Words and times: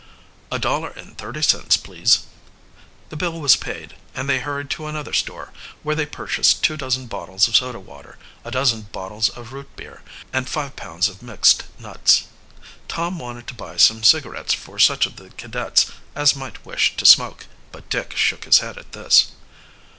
"A 0.51 0.57
dollar 0.57 0.89
and 0.89 1.15
thirty 1.15 1.43
cents, 1.43 1.77
please." 1.77 2.23
The 3.09 3.15
bill 3.15 3.39
was 3.39 3.55
paid, 3.55 3.93
and 4.15 4.27
they 4.27 4.39
hurried 4.39 4.71
to 4.71 4.87
another 4.87 5.13
store, 5.13 5.53
where 5.83 5.93
they 5.95 6.07
purchased 6.07 6.63
two 6.63 6.75
dozen 6.75 7.05
bottles 7.05 7.47
of 7.47 7.55
soda 7.55 7.79
water, 7.79 8.17
a 8.43 8.49
dozen 8.49 8.87
bottles 8.91 9.29
of 9.29 9.53
root 9.53 9.69
beer, 9.75 10.01
and 10.33 10.49
five 10.49 10.75
pounds 10.75 11.07
of 11.07 11.21
mixed 11.21 11.65
nuts. 11.79 12.23
Tom 12.87 13.19
wanted 13.19 13.45
to 13.45 13.53
buy 13.53 13.77
some 13.77 14.01
cigarettes 14.03 14.55
for 14.55 14.79
such 14.79 15.05
of 15.05 15.17
the 15.17 15.29
cadets 15.29 15.91
as 16.15 16.35
might 16.35 16.65
wish 16.65 16.97
to 16.97 17.05
smoke, 17.05 17.45
but 17.71 17.87
Dick 17.91 18.17
shook 18.17 18.45
his 18.45 18.57
head 18.57 18.79
at 18.79 18.93
this. 18.93 19.33